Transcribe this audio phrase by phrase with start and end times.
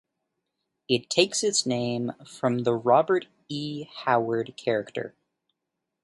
[0.89, 3.83] It takes its name from the Robert E.
[3.97, 5.13] Howard character.